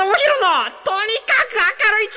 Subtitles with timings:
[0.00, 2.16] 智弘のとにかく明るい中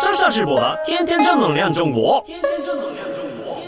[0.00, 2.22] 国上下直播的天天正能量中国。
[2.24, 3.60] 天天正能量中国。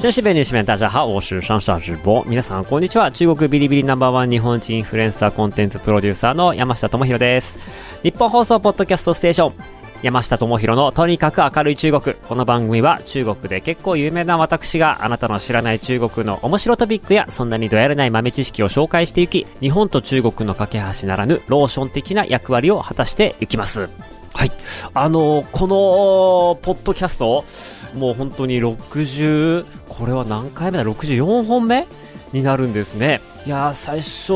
[0.00, 2.24] 真是便利市面，大家好，我是上下直播。
[2.28, 3.12] 皆さんこんにちは。
[3.12, 7.60] 中国ビリビリナンバーワン日本人インフルエンサーコンテンツプロデューサーの山下智博です。
[8.02, 9.81] 日本放送ポッドキャストステーション。
[10.02, 12.16] 山下智博のとにかく明るい中国。
[12.16, 23.88] この番組は中国で結構有名な私があなたの知らない中国の面白トピックやそんなにどやれない豆知識を紹介していき、日本と中国の架け橋ならぬローション的な役割を果たしていきます。
[24.34, 24.50] はい。
[24.92, 27.44] あのこの、ポッドキャスト、
[27.94, 31.86] もう本当に60、これは何回目だ ?64 本目？
[32.32, 33.20] になるんですね。
[33.46, 34.28] いやー、最初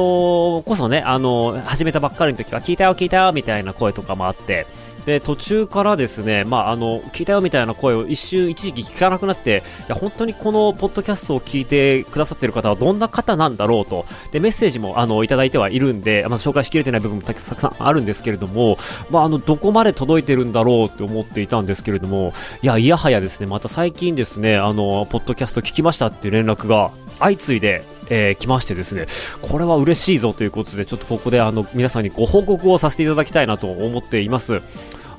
[0.65, 4.67] こそね、あの始めたばっかりの時は、聞いたよ、聞いたよ、みたいな声とかもあって、
[5.07, 29.07] で、途中からですね、まあ、あの、聞いたよみたいな声を一瞬、一時期聞かなくなって、いや、本当にこのポッドキャストを聞いてくださっている方はどんな方なんだろうと、で、メッセージも、あの、いただいてはいるんで、まあ、紹介しきれてない部分もたくさんあるんですけれども、まあ、あの、どこまで届いてるんだろうって思っていたんですけれども、いや、いやはやですね、また最近ですね、あの、ポッドキャスト聞きましたっていう連絡が相次いで、えー来ましてですね、
[29.43, 34.63] これは嬉しいぞということで、ちょっとここであの皆さんにご報告をさせていただきたいなと思っています。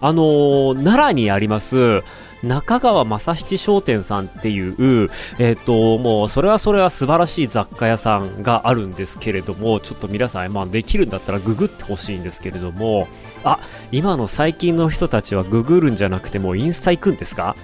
[0.02, 2.04] あのー奈良にあります、
[2.44, 5.10] 中川正七商店さんっていう、
[5.40, 13.08] えっ、と、もう、それはそれは素晴らしい雑貨屋さんがあるんですけれども、ちょっと皆さん、まあ、できるんだったらググってほしいんですけれども、
[13.44, 13.60] あ、
[13.92, 17.56] 今の最近の人たちはググるんじゃなくてもインスタ行くんですか？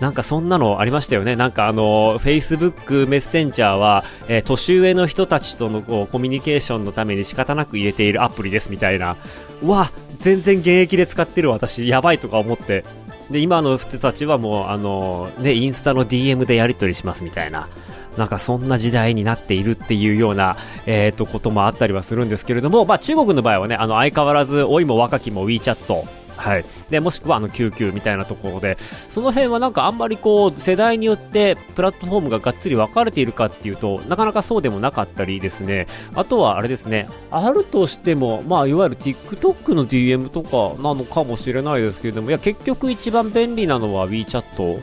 [0.00, 1.36] なんかそんなのありましたよね。
[1.36, 9.16] なんかあの、Facebook メッセンジャーは、えー年上の人たちとのこうコミュニケーションのために仕方なく入れているアプリですみたいな。
[9.62, 12.84] うわ、全然現役で使ってる私、やばいとか思って。
[13.30, 17.68] で、今の人たちはもう、あの、ね、インスタの DM でやり取りしますみたいな。
[18.16, 26.04] なんかそんな時代になっているっていうような、えー、とこともあったりはするんですけれども、まあ、中国の場合はね、あの相変わらず老いも若きも WeChat、
[26.42, 28.76] はい、でもしくはあの救急みたいなところで、
[29.08, 44.82] その辺はなんかあんまりこう世代によってプラットフォームががっつり分かれているかっていうと、なかなかそうでもなかったりですね、あとはあれですね、あるとしても、まあ、いわゆる TikTok の DM とかなのかもしれないですけれども、いや結局一番便利なのは WeChat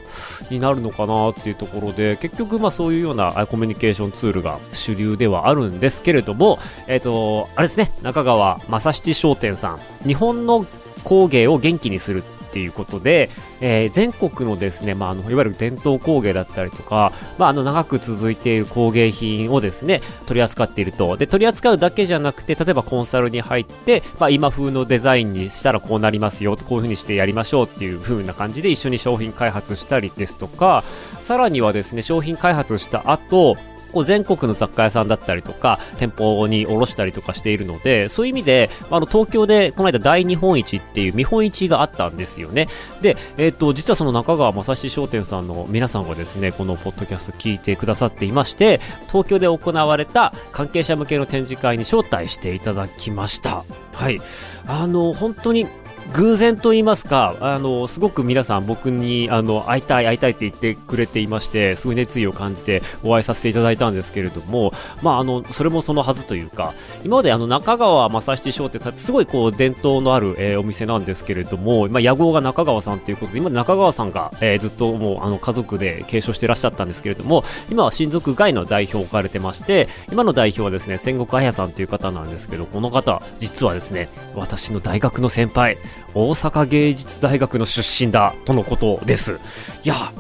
[0.50, 10.66] になるのかなっていうところで、結局まあそういうようなコミュニケーションツールが主流ではあるんですけれども、えっ、と、あれですね、中川正七商店さん、日本の
[11.04, 13.30] 工芸を元気にするっていうことで、
[13.62, 21.18] えー全国のですね、まあ、あのいわゆる伝統工芸だったりとか、まあ、あの長く続いている工芸品をですね取り扱っていると。
[21.18, 30.84] で取り扱うだけじゃなくて例えばコンサルに入って、まあ、今風のデザインにしたらこうなりますよこういう風にしてやりましょうっていう風な感じで一緒に商品開発したりですとか
[31.24, 33.58] さらにはですね商品開発した後
[33.92, 42.68] こう全国の雑貨屋さんだったりとか店舗に卸したりとかしているのでそういう意味であの東京でこの間大日本市っていう見本市があったんですよね。
[43.02, 53.64] で、えっと実はその中川正史商店さんの皆さんがですねこのポッドキャスト聞いてくださっていまして東京で行われた関係者向けの展示会に招待していただきました。
[53.94, 54.22] はい。
[54.68, 55.68] あの本当に
[56.14, 85.78] 偶然と言いますか、あの、すごく皆さん僕に、あの、会いたい会いたいって言ってくれていまして、すごい熱意を感じてお会いさせていただいたんですけれども、まあ、あの、それもそのはずというか、今まであの、中川正七商店ってすごいこう、伝統のある、えーお店なんですけれども、まあ、屋号が中川さんということで、今中川さんが、えーずっともう、あの、家族で継承してらっしゃったんですけれども、今は親族外の代表を置かれてまして、今の代表はですね、戦国彩さんという方なんですけど、この方、実はですね、私の大学の先輩、
[86.14, 89.40] 大阪芸術大学の出身だ、とのことです。
[89.84, 90.12] いや、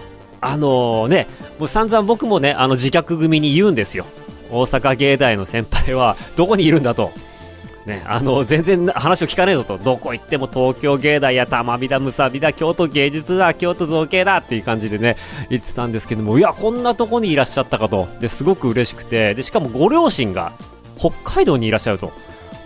[0.41, 4.05] あのね、もう散々僕もね、あの自虐組に言うんですよ。
[4.51, 7.11] 大阪芸大の先輩はどこにいるんだと。
[7.85, 15.17] ね、あの全然話を聞かねえぞと、どこ行っても東京芸大や玉美だ、むさびだ、京都芸術だ、京都造形だっていう感じでね、
[15.49, 20.51] 言ってたんですけども、いや、こんなとこにいらっしゃったかと、ですごく嬉しくて、でしかもご両親が
[20.97, 22.11] 北海道にいらっしゃると。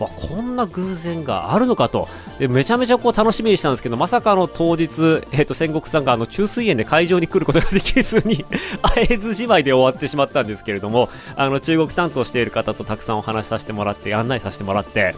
[0.03, 2.07] わこんな偶然があるのかと。
[2.39, 4.91] でめちゃめちゃこう楽しみにしたんですけどまさかの当日、
[5.31, 8.45] えー、と戦国さんがあの虫垂炎で会場に来ることができずに
[8.81, 15.15] 会えずじまいで終わってしまったんですけれどもあの中国担当している方とたくさんお話しさせてもらって案内させてもらって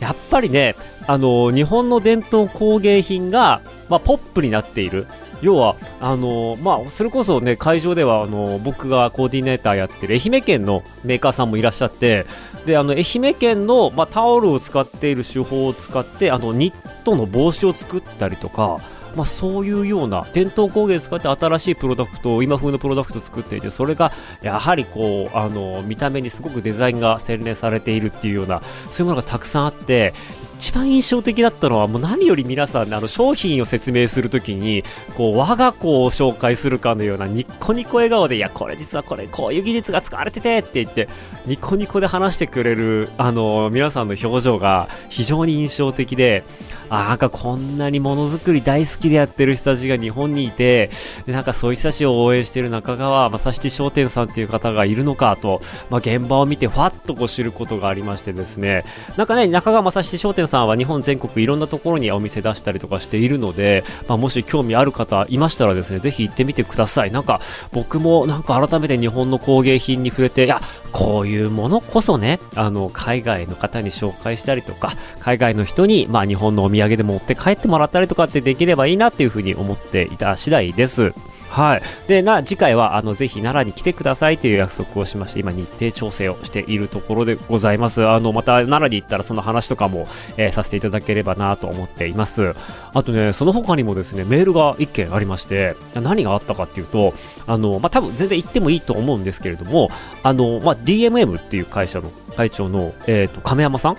[0.00, 0.76] やっぱりね
[1.06, 5.06] あの日本の伝統工芸品が、まあ、ポップになっている。
[5.40, 12.26] 要は、あのまあ、それこそね、会場では、あの僕がコーディネーターやってる愛媛県のメーカーさんもいらっしゃって、
[12.66, 18.80] で、あの、愛媛県の、まあ、タオルを使っている手法を使って、あの、ニットの帽子を作ったりとか、
[19.16, 24.12] まあ、そういうような伝統工芸を使って新しいプロダクトを今風のプロダクトを作っていてそれが
[24.42, 28.62] やはりこうあの見た目にすごくデザインが洗練されているっていうような
[28.92, 30.14] そういうものがたくさんあって
[30.58, 34.82] 一番印象的だったのはもう何より皆さんあの商品を説明するときに
[35.16, 41.08] こう我が子を紹介するかのようなニッコニコ笑顔でいやこれ実はこれこういう技術が使われててって言って
[41.46, 46.42] ニコニコで話してくれるあの皆さんの表情が非常に印象的で
[46.90, 50.90] あなんかこんなにものづくり大好きでやってる人たちが日本にいて、
[51.26, 55.60] でなんかそういう人たちを応援している中川正七商店さんっていう方がいるのかと、
[55.90, 58.84] まあ、現場を見てファッとこう知ることがありましてですね、
[59.16, 67.12] なんかね、中川正七商店さんは日本全国いろんなところにお店出したりとかしているので、まあ、もし興味ある方いましたらですね、ぜひ行ってみてください。
[67.12, 67.40] なんか
[67.72, 70.60] 僕もなんか改めて日本の工芸品に触れて、いや、
[70.90, 81.12] こういうものこそね、あの、海外の方に紹介したりとか、海外の人に、まあ日本のお土産で持って帰ってもらったりとかってできればいいなっていうふうに思っていた次第です。
[81.48, 81.82] はい。
[82.06, 88.06] で、な、次回は、あの、ぜひ奈良に来てくださいという約束をしまして、今日程調整をしているところでございます。
[88.06, 90.06] あの、また奈良に行ったらその話とかも、
[90.36, 92.54] えー、させていただければなと思っています。
[92.92, 97.14] あとね、その他にもですね、メールが1件ありまして、何があったかっていうと、
[97.46, 99.90] あの、まあ、多分全然行ってもいいと思うんですけれども、
[100.22, 103.96] あの、まあ、DMM っていう会社の会長の、えっ、ー、と、亀山さん？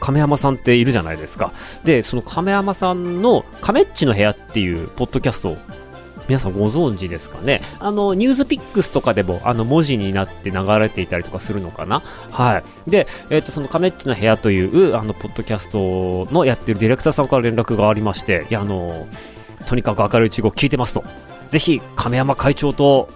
[0.00, 1.52] 亀山さんっているじゃないですか。
[1.84, 5.56] で、その亀山さんの亀っちの部屋っていうポッドキャストを
[6.28, 7.62] 皆さんご存知ですかね？
[7.78, 12.00] あの、ニュースピックスとかでも、あの、文字になって流れていたりとかするのかな？
[12.30, 12.90] はい。
[12.90, 19.06] で、えっ、ー、と、その亀っちの部屋という、あの、ポッドキャストのやってるディレクターさんから連絡がありまして、いや、あの、
[19.66, 21.04] とにかく明るい中国聞いてますと。
[21.48, 23.08] ぜひ、亀山会長と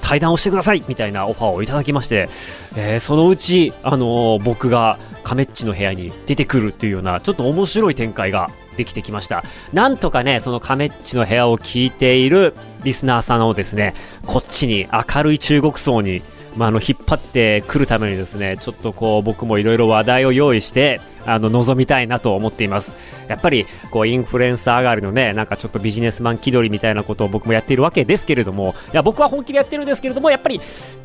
[0.00, 2.28] 対談をしてくださいみたいなオファーをいただきまして、
[2.76, 9.44] えー、そのうち、あのー、僕が亀っちの部屋に出てくるっていうような、ちょっと面白い展開ができてきました。
[9.72, 12.54] なんとかね、その亀っちの部屋を聞いている
[12.84, 13.94] リスナーさんをですね、
[14.26, 16.22] こっちに明るい中国層に
[16.56, 22.94] まあ、あの引っ張ってくるためにですねちょっとこう僕もいろいろ話題を用意してあの望みたいなと思っています
[23.28, 30.60] やっぱりこうインフルエンサー上がりのねなんかちょっとビジネスマン気取りみたいなことを僕もやっているわけですけれどもいや僕は本気でやってるんですけれどもやっぱり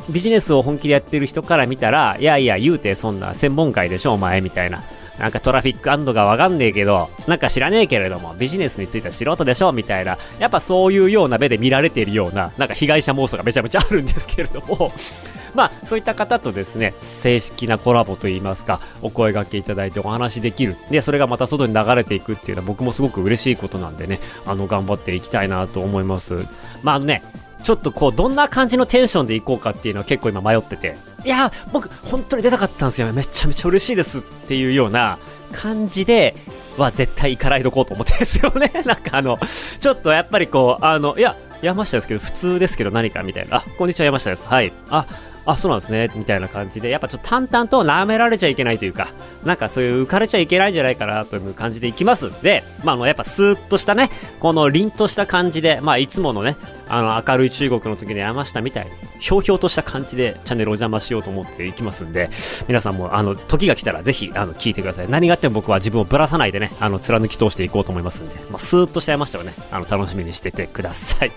[0.09, 4.83] ビジネスを本気でやってる人から見たらいやいや言うてそんな専門外でしょお前みたいな
[5.19, 14.91] なんかトラフィックアンドがわかんねえけど、なんか知らねえけれども、ビジネスについては素人でしょみたいな、やっぱそういうような目で見られているような、なんか被害者妄想がめちゃめちゃあるんですけれども、
[15.55, 20.77] まあ、そういった方とですね、正式なコラボといいますか、お声掛けいただいてお話できる。
[20.91, 26.45] で、それがまた外に流れていくっていうのは僕もすごく嬉しいことなんでね、あの、頑張っていきたいなと思います。
[26.83, 27.23] まあ、あのね、
[27.63, 33.11] ちょっとこう、どんな感じのテンションでいこうかっていうのは結構今迷ってて、いや、僕、本当に出たかったんですよ。
[33.13, 35.17] めちゃめちゃ嬉しいですっていうような
[35.51, 36.35] 感じで、
[36.77, 38.71] は絶対行かないとこうと思ってんですよね。
[38.85, 39.39] なんかあの、
[39.79, 43.57] ちょっとやっぱりこう、あの、いや、山下ですけど、普通ですけど何かみたいな。
[43.57, 44.45] あ、こんにちは山下です。
[44.47, 44.71] はい。
[44.89, 45.05] あ、
[45.47, 49.13] あ、そうなんですね、みたいな感じで、やっぱちょっと淡々と舐められちゃいけないというか、
[49.45, 54.11] なんかそういう浮かれちゃいけないんじゃないかなという感じでいきますんで、まあ、あの、やっぱスーッとしたね、
[54.41, 56.57] この凛とした感じで、まあ、いつものね、
[56.89, 62.29] あの、明るい中国の時の山下みたいに、ひょうひょうとした感じでチャンネルお邪魔しようと思っていきますんで、
[62.67, 65.09] 皆さんも、あの、時が来たらぜひ、あの、聞いてください。
[65.09, 71.31] 何があっても僕は自分をぶらさないでね、あの、貫き通していこうと思いますんで、まあ、スーッとした山下をね、あの、楽しみにしててください。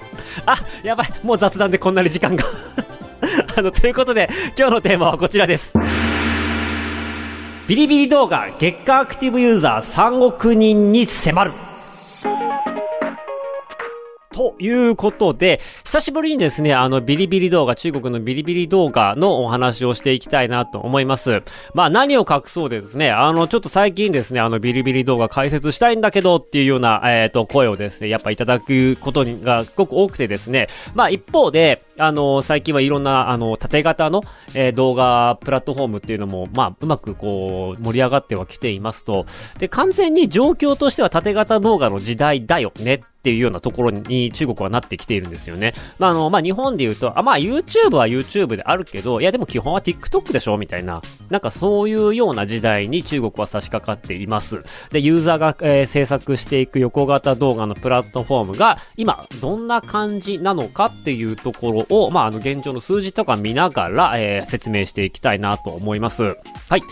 [0.46, 2.44] あ、やばい、もう雑談でこんなに時間が
[3.56, 5.72] あの、ということで、今日のテーマはこちらです。
[7.66, 11.52] ビリビリ動画月間アクティブユーザー3億人に迫る。
[14.40, 21.42] ということで、久しぶりにですね、あの、ビリビリ動画、中国のビリビリ動画のお話をしていきたいなと思います。
[21.74, 34.22] まあ、何を隠そうでですね、あの、ちょっと最近ですね、あの、ビリビリ動画解説したいんだけどっていうような、えっ、ー、と、声をですね、やっぱいただくことがすごく多くてですね、まあ、一方で、あの、最近はいろんな、あの、縦型の、
[34.54, 39.26] えー、動画プラットフォームっていうのも、まあ、うまくこう、盛り上がってはきていますと、
[39.58, 45.74] で、完全に状況としては縦型動画の時代だよねっていうようなところに中国はなってきているんですよね。
[45.98, 51.02] まあ、あの、まあ、日本で言うと、あ、まあ、YouTube は YouTube であるけど、いや、でも基本は TikTok でしょみたいな。
[51.28, 54.64] なんかそういうような時代に中国は差し掛かっています。
[54.90, 66.38] で、ユーザーが、えー、制作していく横型動画のプラットフォームが、今、どんな感じなのかっていうところを、まあ、あの、現状の数字とか見ながら、えー、説明していきたいなと思います。
[66.70, 66.82] はい。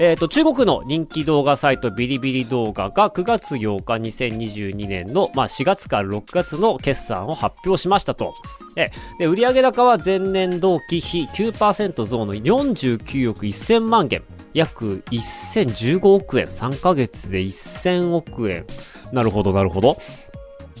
[0.00, 3.94] えっ、と、中国の人気動画サイトビリビリ動画が9月8日
[4.26, 8.32] 2022年の、まあ、4月から6月の決算を発表しましたと。
[8.76, 14.22] えで、売上高は前年同期比9%増の49億1000万元。
[14.54, 16.46] 約1015億円。
[16.46, 18.66] 3ヶ月で1000億円。
[19.12, 19.98] なるほど、なるほど。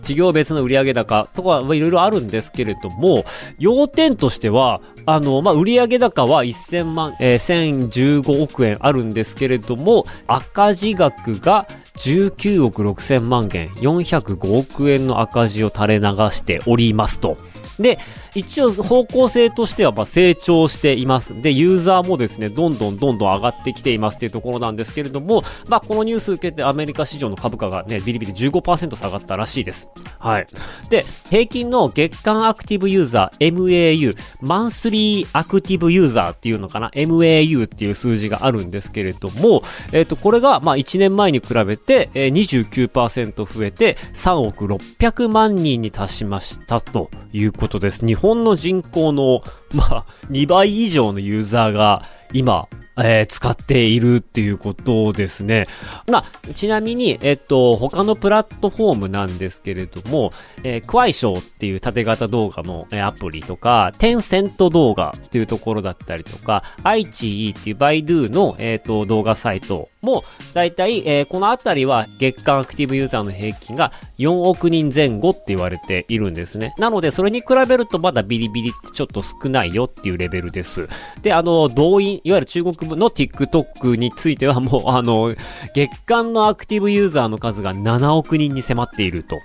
[0.02, 3.24] 事業別の売上高とかいろいろあるんですけれども、
[3.58, 17.36] 要点としては、あの、まあ、売上高は1000万、えー、1015億円あるんですけれども、赤字額が19億6000万円、405億円の赤字を垂れ流しておりますと。
[17.78, 17.98] で、
[18.34, 21.40] 一応方向性としてはま成長しています。
[21.40, 29.88] で、ユーザーもですね、どんどんどんどん上がってきていますっていうところなんですけれども、まあ、このニュース受けてアメリカ市場の株価がね、ビリビリ15%下がったらしいです。
[30.18, 30.46] はい。
[30.90, 48.04] で、平均の月間アクティブユーザー MAU、マンスリーアクティブユーザーっていうのかな ?MAU っていう数字があるんですけれども、えっ、ー、と、これがまあ1年前に比べて、えー、29%増えて3億600万人に達しましたということです。
[48.06, 55.66] 日本の人口の、まあ、2倍以上のユーザーが今、えー、使っているっていうことですね。
[56.06, 60.30] まあ、ちなみに、えっと、他のプラットフォームなんですけれども、
[60.62, 70.24] えー、クワイショーっていう縦型動画の、えー、アプリとか、テンセント動画っていうところだったりとか、アイチーっていうバイドゥの、えっ、と、動画サイトも、
[70.54, 76.74] だいたい、えー、このあたりは月間アクティブユーザーの平均が4億人前後って言われているんですね。
[76.78, 80.88] なので、それに比べるとまだビリビリってちょっと少ないよっていうレベルです。
[81.22, 85.34] で、あの、動員、いわゆる中国の TikTok についてはもう、あの、
[85.74, 89.36] 月間のアクティブユーザーの数が7億人に迫っていると。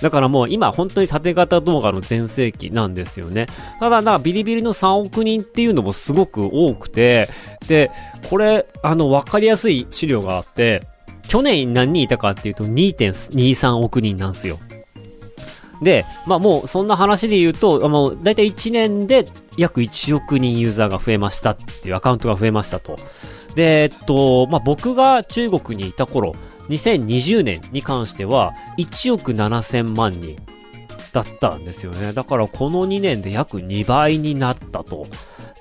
[0.00, 3.46] だからもう今本当に縦型動画の全盛期なんですよね。
[3.80, 7.28] ただな、ビリビリの3億人っていうのもすごく多くて、
[7.66, 7.90] で、
[8.30, 10.86] これ、あの、わかりやすい資料があって、
[11.26, 14.58] 去年何人いたかっていうと2.23億人なんですよ。
[15.82, 22.96] で、まあもうそんな話で言うと、もう大体1年で約1億人ユーザーが増えましたっていうアカウントが増えましたと。
[23.54, 26.34] で、えっと、まあ僕が中国にいた頃、
[26.68, 30.36] 2020年に関しては1億7000万人
[31.12, 32.12] だったんですよね。
[32.12, 35.06] だからこの2年で約2倍になったと。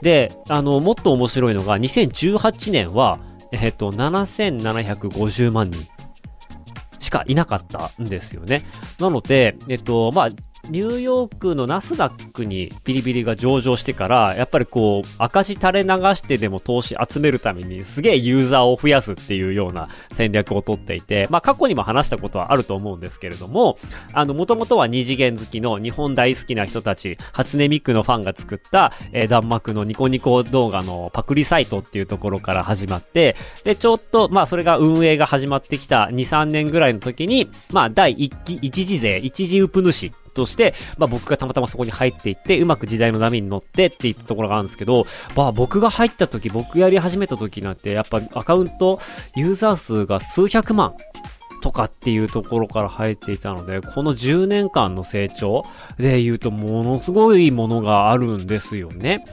[0.01, 3.19] で、あの、もっと面白いのが2018年は、
[3.51, 5.87] えっと、7750万人
[7.07, 8.65] しかいなかったんですよね。
[8.99, 10.29] なので、えっと、まあ、
[10.69, 23.77] ニューヨークのナスダックにビリビリが上場してから、やっぱりこう、赤字垂れ流してでも投資集めるためにすげえユーザーを増やすっていうような戦略をとっていて、まあ過去にも話したことはあると思うんですけれども、
[24.13, 48.99] あの、もともとは二次元好きの日本大好きな人たち、初音ミクのファンが作った、えー、弾幕のニコニコ動画のパクリサイトっていうところから始まって、で、ちょっと、まあそれが運営が始まってきた2、3年ぐらいの時に、まあ第一期、一次税、一次ウプ主として、まあ僕がたまたまそこに入っていって、うまく時代の波に乗ってっていったところがあるんですけど、まあ僕が入った時、僕やり始めた時なんて、やっぱアカウント、
[49.35, 50.93] ユーザー数が数百万。
[51.59, 55.63] とかっていうところから入っていたので、この10年間の成長
[55.97, 59.23] で言うとものすごいものがあるんですよね。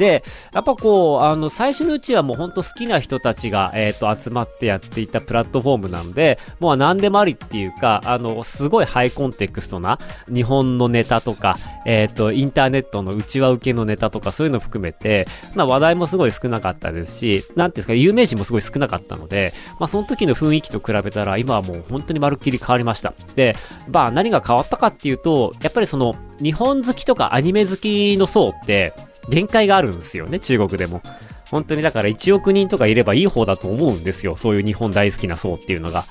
[0.00, 9.98] で、やっぱこう、あの、最初のうちはもうほんと好きな人たちが、えっ、ー、と、集まってやっていたプラットフォームなので、もう何でもありっていうか、あの、すごいハイコンテクストな
[10.32, 23.12] 日本のネタとか、えっ、ー、と、インターネットの内輪受けのネタとかそういうの含めて、まあ話題もすごい少なかったですし、なんていうんですか、有名人もすごい少なかったので、まあその時の雰囲気と比べたら、今はもう本当にまるっきり変わりました。
[23.36, 23.54] で、
[23.92, 28.94] まあ何が変わったかっていうと、やっぱりその、日本好きとかアニメ好きの層って、
[29.30, 31.00] 限界があるんですよね、中国でも。
[31.50, 34.36] 本当にだから1億人とかいればいい方だと思うんですよ。
[34.36, 36.04] そういう日本大好きな層っていうのが。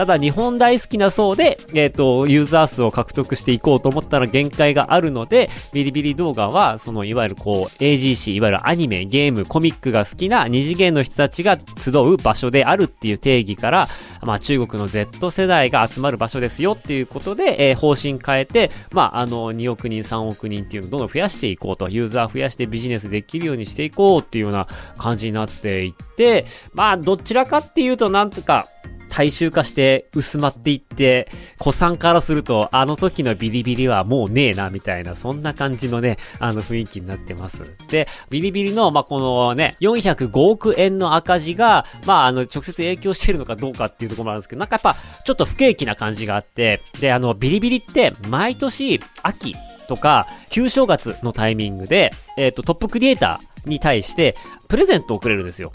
[0.00, 13.88] ただ日本大好きな層で、えっ、ー、と、ユーザー数を獲得していこうと思ったら限界があるので、ビリビリ動画は、そのいわゆるこう、AGC、いわゆるアニメ、ゲーム、コミックが好きな二次元の人たちが集う場所であるっていう定義から、
[14.22, 24.66] まあ中国の Z 世代が集まる場所ですよっていうことで、えー、方針変えて、まああの、2億人、3億人っていうのをどんどん増やしていこうと、ユーザー増やしてビジネスできるようにしていこうっていうような
[24.96, 28.66] 感じになっていって、まあどちらかっていうとなんとか、
[29.10, 37.64] 大衆化して薄まっていって、子さんからすると、あの時のビリビリはもうねえな、みたいな、そんな感じのね、あの雰囲気になってます。
[37.88, 49.56] で、ビリビリの、まあ、このね、405億円の赤字が、まあ、あの、直接影響してるのかどうかっていうところもあるんですけど、なんかやっぱ、ちょっと不景気な感じがあって、で、あの、ビリビリって、毎年、秋、
[49.88, 54.36] とか、旧正月のタイミングで、えっ、ー、と、トップクリエイターに対して、
[54.68, 55.72] プレゼントをくれるんですよ。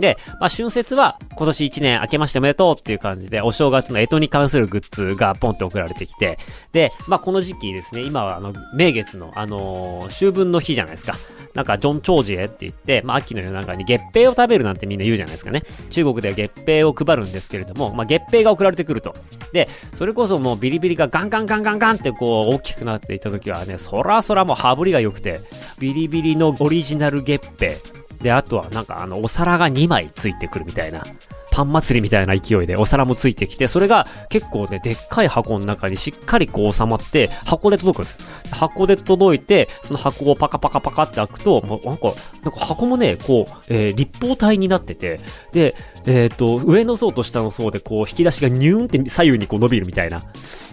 [0.00, 6.38] で、まあ、春節は今年1年明けましておめでとうっていう感じで、お正月の干支に関するグッズがポンって送られてきて、
[6.72, 11.14] で、まあ、この時期ですね、今はあの、名月の、あのー、秋分の日じゃないですか。
[11.54, 15.62] なんか、ジョン・チョージエって言って、まあ、秋の夜中に月餅を食べるなんてみんな言うじゃないですかね。
[15.90, 19.14] 中国では月餅を配るんですけれども、まあ、月餅が送られてくると。
[19.52, 25.40] で、それこそもうビリビリがガンガンガンガンガンってこう、大きくなっていった時はね、そらそらもう羽振りが良くて、
[25.78, 31.02] ビリビリのオリジナル月餅、で、あとはなんかあの、お皿が2枚ついてくるみたいな。
[31.50, 38.18] パン祭りみたいな勢いでお皿もついてきて、それが結構ね、でっかい箱の中にしっかりこう収まって、箱で届くんです。
[38.50, 45.20] 箱で届いて、その箱をパカパカパカって開くと、もうなんか、なんか箱もね、こう、えー、立方体になってて、
[45.52, 45.74] で、
[46.06, 50.20] えっ、ー、と、上の層と下の層でこう、引き出しがニューンって左右にこう伸びるみたいな。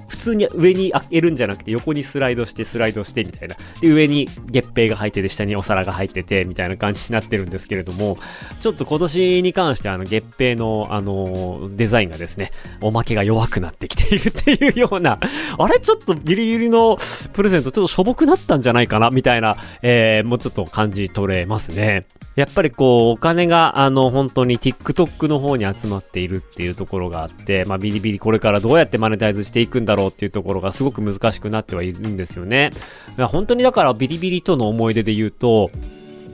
[0.07, 3.55] 普通に上に開けるんじゃなくて横にスライドしてスライドしてみたいな。
[3.81, 8.17] で、上に月餅が入ってて下にお皿が入っててみたいな感じになってるんですけれども、
[8.62, 15.19] ちょっと今年に関してあの月餅のあのデザインがですね、おまけが弱くなってきているっていうような、
[15.60, 15.79] あれ？
[15.79, 16.98] ちょっとビリビリの
[17.34, 19.10] プレゼントちょっとしょぼくなったんじゃないかな？
[19.10, 22.05] みたいな、えー、もうちょっと感じ取れますね。
[22.38, 32.74] やっぱりこう、お金があの本当に TikTok の方に集まっているっていうところがあって、まあビリビリこれからどうやってマネタイズしていくんだろうっていうところがすごく難しくなってはいるんですよね。
[33.17, 35.72] 本当にだからビリビリとの思い出で言うと、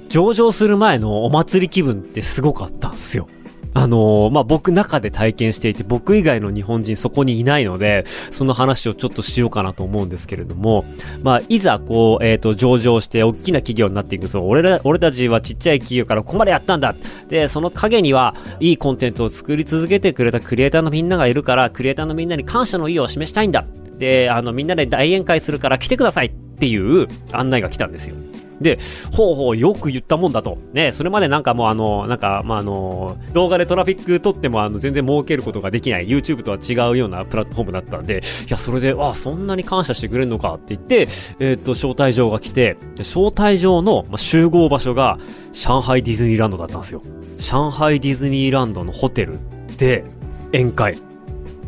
[0.10, 3.30] 上場する前のお祭り気分ってすごかったんですよ。
[3.74, 10.86] あのー、まあ、僕中で体験していて、僕以外の日本人そこにいないので、その話をちょっとしようかなと思うんですけれども、
[11.24, 16.96] まあ、いざこう、えっ、ー、と、上場して大きな企業になっていくと、俺ら、俺たちはちっちゃい企業からここまでやったんだ。
[17.30, 23.66] で、その陰には、いいコンテンツを作り続けてくれたクリエイターのみんながいるから、クリエイターのみんなに感謝の意を示したいんだ。
[23.98, 28.16] で、あの、みんなで大宴会するから来てくださいっていう案内が来たんですよ。
[28.62, 28.80] で、
[29.12, 30.58] ほうほう、よく言ったもんだと。
[30.74, 41.08] ね、それまでなんかもうあの、なんか、まあ、あの、動画でトラフィック撮ってもあの、全然儲けることができない、YouTube とは違うようなプラットフォームだったんで、いや、それで、あ、そんなに感謝してくれるのかって言って、
[41.40, 45.18] えっ、と、招待状が来て、招待状の集合場所が、
[45.52, 47.02] 上海ディズニーランドだったんですよ。
[47.38, 49.40] 上海ディズニーランドのホテル
[49.78, 50.04] で、
[50.52, 51.13] 宴会。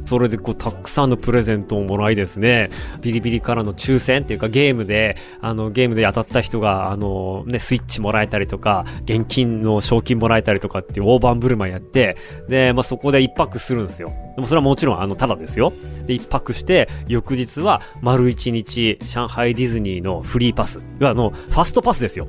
[0.05, 2.69] それでこう、たくさんのプレゼントをもらいですね、
[3.01, 14.13] ビリビリからの抽選っていうかゲームで、あの、ゲームで当たった人が、あの、ね、スイッチもらえたりとか、現金の賞金もらえたりとかっていう大盤振る舞いやって、で、まあ、そこで一泊するんですよ。
[14.36, 15.73] でもそれはもちろん、あの、ただですよ。
[16.06, 20.80] で、一泊して、翌日は丸一日、上海ディズニーのフリーパス。
[20.99, 22.27] いや、あの、ファストパスですよ。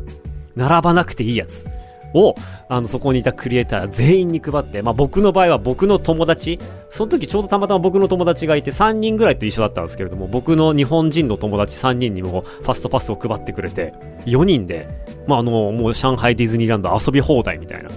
[0.55, 1.65] 並ばなくていいやつ。
[2.17, 2.35] を、
[2.69, 13.93] あの、そこにいたクリエイター全員に配って、まあ僕の場合は僕の友達、その時ちょうどたまたま僕の友達がいて3人ぐらいと一緒だったんですけれども、僕の日本人の友達3人にもファストパスを配ってくれて、
[14.25, 14.89] 4人で、
[15.27, 17.91] まああの、もう上海ディズニーランド遊び放題みたいな。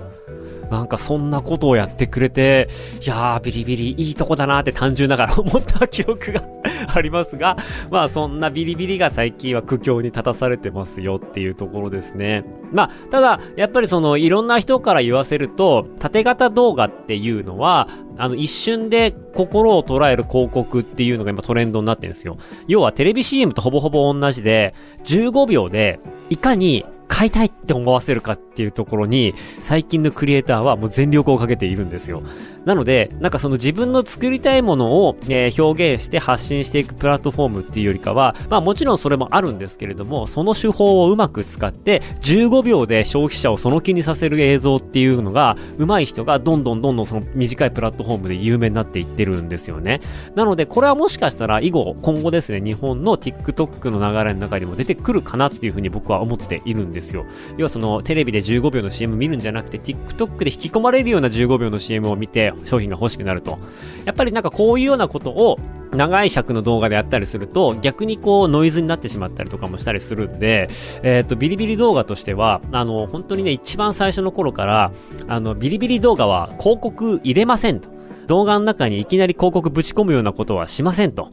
[0.69, 2.67] なんかそんなことをやってくれて、
[3.03, 6.43] いやー、ビリビリいいとこだなって単純ながら思った記憶が
[6.88, 7.58] ありますが、
[7.89, 12.43] まあそんなビリビリが最近は苦境に立たされてますよっていうところですね。
[12.71, 22.38] まあ、ただ、やっぱりそのいろんな人から言わせると、縦型動画っていうのは、あの一瞬で心を捉える広告っていうのが今トレンドになってるんですよ。
[22.67, 26.86] 要はテレビ CM とほぼほぼ同じで、15秒でいかに
[27.19, 32.23] 買いたいって思わせるかっていうところに、最近のクリエイターはもう全力をかけているんですよ。
[32.65, 50.02] なので、なんかその自分の作りたいものを、え、表現して発信していくプラットフォームっていうよりかは、まあもちろんそれもあるんですけれども、その手法をうまく使って、15秒で消費者をその気にさせる映像っていうのが、上手い人がどんどんどんどんその短いプラットフォームで有名になっていってるんですよね。
[50.36, 57.26] なので、これはもしかしたら以後、今後ですね、日本の TikTok の流れの中にも出てくるかなっていうふうに僕は思っているんですよ。
[57.58, 63.60] 要はその、テレビで15秒の CM 見るんじゃなくて、TikTok で引き込まれるような15秒の CM を見て、商品が欲しくなると。
[64.06, 65.60] やっぱりなんかこういうようなことを、
[65.91, 70.69] 長い尺の動画でやったりすると、逆にこうノイズになってしまったりとかもしたりするんで、
[71.02, 74.91] えっ、ー、と、ビリビリ動画としては、あの、本当にね、一番最初の頃から、
[75.28, 77.89] あの、ビリビリ動画は広告入れませんと。
[78.28, 81.30] 動画の中にいきなり広告ぶち込むようなことはしませんと。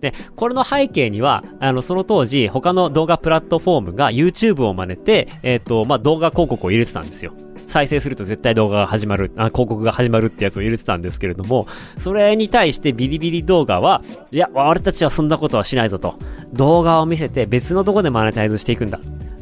[0.00, 7.32] で、これの背景には、あの、その当時、他の動画プラットフォームが YouTube を真似て、えっ、ー、と、まあ、動画広告を入れてたんですよ。
[7.70, 11.66] 再生すると絶対動画が始まる、あ、広告が始まるってやつを入れてたんですけれども、
[11.98, 16.16] それに対してビリビリ動画は、いや、俺たちはそんなことはしないぞと。
[16.52, 19.00] 動画を見せて別のとこでマネタイズしていくんだ。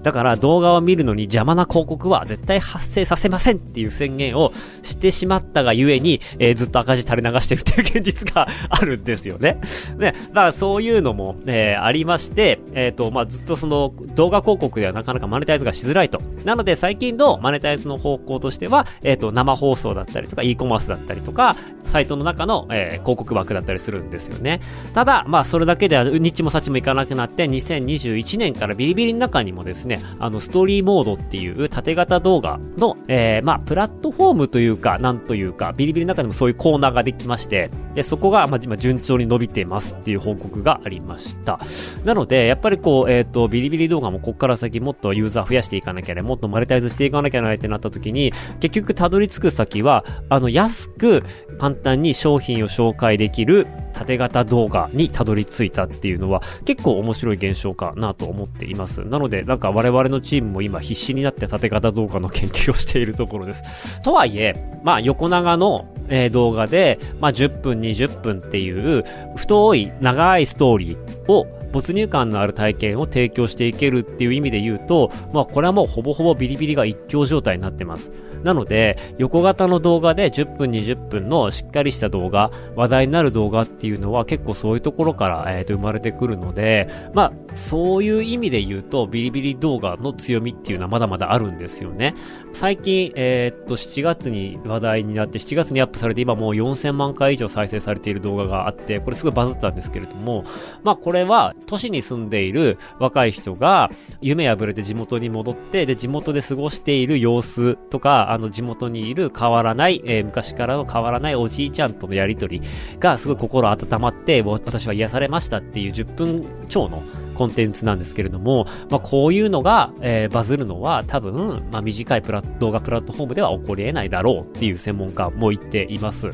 [0.09, 9.61] だから動画を見るのに邪魔な広告は絶対発生させませんっていう宣言をしてしまったがゆえに、えー、ずっと赤字垂れ流してるっていう現実があるんですよね。
[9.99, 16.23] ね、だからそういうのも、えー、ありまして、えっ、ー、と、まあ、ずっとその動画広告ではなかなかマネタイズがしづらいと。
[16.47, 24.61] なので最近のマネタイズの方向としては、えっ、と、生放送だったりとか、e コマースだったりとか、サイトの中の、え、広告枠だったりするんですよね。
[24.94, 41.61] ただ、まあ、それだけでは、日もさちもいかなくなって、2021年からビリビリの中にもですね、あの、ストーリーモードっていう縦型動画の、えー、まあ、プラットフォームというか、なんというか、ビリビリの中でもそういうコーナーができまして、で、そこが、まあ、今順調に伸びてますっていう報告がありました。
[42.04, 51.22] なので、やっぱりこう、えっ、ー、と、ビリビリ動画もここから先もっとユーザー増やしていかなきゃね、もっとマネタイズしていかなきゃなってなった時に、結局たどり着く先は、あの、安く、
[51.58, 53.66] 簡単に商品を紹介できる
[53.98, 59.02] 縦型動画にたどり着いたっていうのは結構面白い現象かなと思っています。
[59.02, 63.64] なのでなんか我々のチームも今必死になって縦型動画の研究をしているところです。
[64.04, 69.04] とはいえ、まあ横長の、え、動画で、まあ10分20分っていう
[69.37, 78.12] 太い長いストーリーを没入感のある体験を提供していけるっていう意味で言うと、まあこれはもうほぼほぼビリビリが一強状態になってます。
[78.42, 92.14] なので、横型の動画で10分20分のしっかりした動画、話題になる動画っていうのは結構そういうところから、えー、と生まれてくるので、まあ、そういう意味で言うと、ビリビリ動画の強みっていうのはまだまだあるんですよね。
[92.53, 100.44] 最近、えー、っと、7月に話題になって、7月にアップされて今もう4000万回以上再生されている動画があって、これすごいバズったんですけれども、
[100.83, 112.60] まあこれは都市に住んでいる若い人が夢破れて地元に戻って、で、地元で過ごしている様子とか、あの地元にいる変わらない、えー、昔からの変わらないおじいちゃんとのやりとり
[112.98, 117.02] がすごい心温まって、私は癒されましたっていう10分超の
[117.34, 126.32] コンテンツなんですけれども、まあ、こういうのが、えー、バズるのは多分、まあ、短いプラ動画プラットフォームでは起こり得ないだろうっていう専門家も言っています。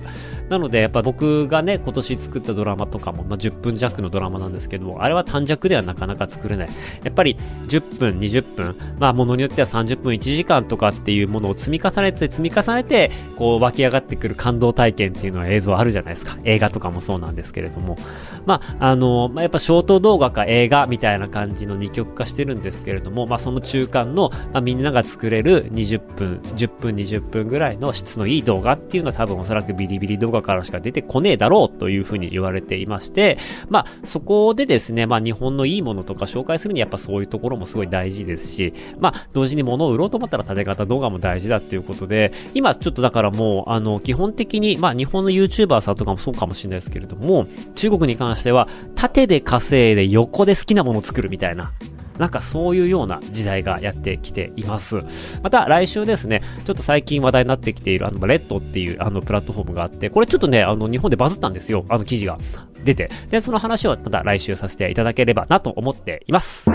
[0.48, 6.68] なので、やっぱ僕がね、今年作ったドラマとかも、まあ、10分弱のドラマなんですけども、あれは短尺ではなかなか作れない。
[7.02, 7.36] やっぱり
[7.68, 16.38] 10分、20分、まあ、ものによっては30分、1時間とかっていうものを積み重ねて、積み重ねて、こう、湧き上がってくる感動体験っていうのは映像あるじゃないですか。
[16.44, 17.96] 映画とかもそうなんですけれども。
[18.44, 51.72] まあ、あの、まあ、やっぱショート動画か映画みたいな感じの二極化してるんですけれども、まあ、その中間の、まあ、みんなが作れる20分、10分、20分ぐらいの質のいい動画っていうのは多分おそらくビリビリ動画かからしか出てこねえだろうというふうに言われていまして、まあ、そこでですね、まあ、日本のいいものとか紹介するにやっぱそういうところもすごい大事ですし、まあ、同時に物を売ろうと思ったら縦型動画も大事だっていうことで、今ちょっとだからもう、あの、基本的に、まあ、日本の YouTuber さんとかもそうかもしれないですけれども、中国に関しては、縦で稼いで横で好きなものを作るみたいな、
[52.18, 55.02] なんかそういうような時代がやってきています。
[55.42, 61.84] また来週ですね、ちょっと最近話題になってきているあの、レッドっていうあの、プラットフォームがあって、これちょっとね、あの、日本でバズったんですよ。
[61.88, 62.38] あの記事が
[62.84, 63.10] 出て。
[63.30, 66.70] で、その話をまた来週させていただければなと思っています。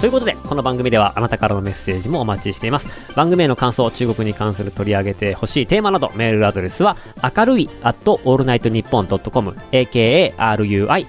[0.00, 2.88] ということで、この番組ではあなたからのメッセージもお待ちしています。
[3.14, 10.32] 番組への感想、中国に関する取り上げてほしいテーマなど、メールアドレスは、明るい at allnightnippon.com、akarui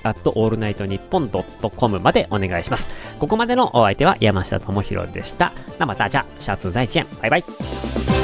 [0.03, 2.89] at allnightnippon.com までお願いします。
[3.17, 5.53] ここまでのお相手は山下智博でした。
[5.79, 7.05] 那么大家、下次再见。
[7.21, 8.20] バイバイ。